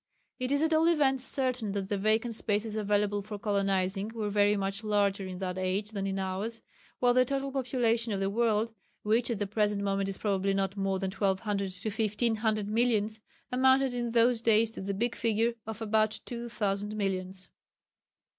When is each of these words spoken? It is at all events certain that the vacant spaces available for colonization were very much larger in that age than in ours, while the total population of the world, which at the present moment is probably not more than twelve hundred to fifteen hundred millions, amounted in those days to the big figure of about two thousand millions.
It 0.39 0.51
is 0.51 0.63
at 0.63 0.73
all 0.73 0.87
events 0.87 1.23
certain 1.23 1.73
that 1.73 1.87
the 1.89 1.97
vacant 1.99 2.33
spaces 2.33 2.75
available 2.75 3.21
for 3.21 3.37
colonization 3.37 4.07
were 4.15 4.31
very 4.31 4.57
much 4.57 4.83
larger 4.83 5.27
in 5.27 5.37
that 5.37 5.59
age 5.59 5.91
than 5.91 6.07
in 6.07 6.17
ours, 6.17 6.63
while 6.97 7.13
the 7.13 7.23
total 7.23 7.51
population 7.51 8.11
of 8.11 8.19
the 8.19 8.27
world, 8.31 8.73
which 9.03 9.29
at 9.29 9.37
the 9.37 9.45
present 9.45 9.83
moment 9.83 10.09
is 10.09 10.17
probably 10.17 10.55
not 10.55 10.75
more 10.75 10.97
than 10.97 11.11
twelve 11.11 11.41
hundred 11.41 11.69
to 11.73 11.91
fifteen 11.91 12.37
hundred 12.37 12.67
millions, 12.67 13.19
amounted 13.51 13.93
in 13.93 14.09
those 14.13 14.41
days 14.41 14.71
to 14.71 14.81
the 14.81 14.95
big 14.95 15.13
figure 15.13 15.53
of 15.67 15.83
about 15.83 16.19
two 16.25 16.49
thousand 16.49 16.95
millions. 16.95 17.49